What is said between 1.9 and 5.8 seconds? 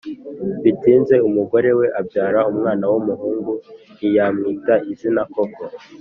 abyara umwana w'umuhungu ntiyamwita izina koko.